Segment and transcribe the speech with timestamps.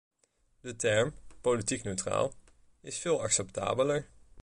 [0.61, 2.33] De term 'politiek neutraal'
[2.81, 4.09] is veel acceptabeler.